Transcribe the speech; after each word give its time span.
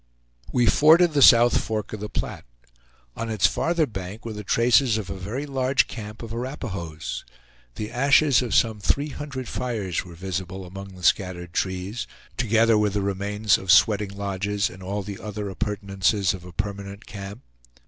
We 0.51 0.65
forded 0.65 1.13
the 1.13 1.21
South 1.21 1.63
Fork 1.63 1.93
of 1.93 1.99
the 1.99 2.09
Platte. 2.09 2.45
On 3.15 3.29
its 3.29 3.45
farther 3.45 3.85
bank 3.85 4.25
were 4.25 4.33
the 4.33 4.43
traces 4.43 4.97
of 4.97 5.11
a 5.11 5.15
very 5.15 5.45
large 5.45 5.85
camp 5.87 6.23
of 6.23 6.33
Arapahoes. 6.33 7.23
The 7.75 7.91
ashes 7.91 8.41
of 8.41 8.55
some 8.55 8.79
three 8.79 9.09
hundred 9.09 9.47
fires 9.47 10.03
were 10.03 10.15
visible 10.15 10.65
among 10.65 10.95
the 10.95 11.03
scattered 11.03 11.53
trees, 11.53 12.07
together 12.35 12.79
with 12.79 12.93
the 12.95 13.01
remains 13.03 13.59
of 13.59 13.71
sweating 13.71 14.09
lodges, 14.09 14.71
and 14.71 14.81
all 14.81 15.03
the 15.03 15.19
other 15.19 15.51
appurtenances 15.51 16.33
of 16.33 16.45
a 16.45 16.51
permanent 16.51 17.05
camp. 17.05 17.41